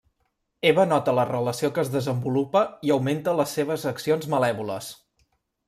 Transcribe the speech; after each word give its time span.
Eva 0.69 0.85
nota 0.93 1.13
la 1.17 1.25
relació 1.31 1.69
que 1.75 1.83
es 1.83 1.91
desenvolupa 1.97 2.63
i 2.89 2.95
augmenta 2.97 3.37
les 3.43 3.55
seves 3.59 3.87
accions 3.93 4.29
malèvoles. 4.35 4.93